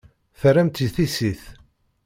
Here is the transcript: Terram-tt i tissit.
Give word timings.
Terram-tt 0.39 0.83
i 0.85 0.87
tissit. 0.95 1.41